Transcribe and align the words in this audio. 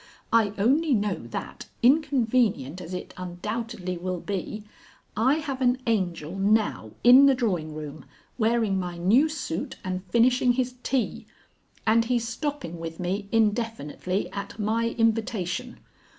I 0.33 0.53
only 0.57 0.95
know 0.95 1.13
that 1.27 1.67
inconvenient 1.83 2.81
as 2.81 2.91
it 2.91 3.13
undoubtedly 3.17 3.99
will 3.99 4.19
be 4.19 4.63
I 5.15 5.35
have 5.35 5.61
an 5.61 5.79
angel 5.85 6.35
now 6.35 6.93
in 7.03 7.27
the 7.27 7.35
drawing 7.35 7.75
room, 7.75 8.05
wearing 8.35 8.79
my 8.79 8.97
new 8.97 9.29
suit 9.29 9.75
and 9.83 10.03
finishing 10.05 10.53
his 10.53 10.73
tea. 10.81 11.27
And 11.85 12.05
he's 12.05 12.27
stopping 12.27 12.79
with 12.79 12.99
me, 12.99 13.29
indefinitely, 13.31 14.27
at 14.31 14.57
my 14.57 14.89
invitation. 14.89 15.77